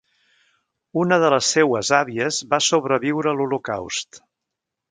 Una 1.01 1.19
de 1.23 1.29
les 1.33 1.49
seues 1.57 1.91
àvies 1.99 2.41
va 2.55 2.61
sobreviure 2.71 3.33
a 3.35 3.39
l'Holocaust. 3.43 4.23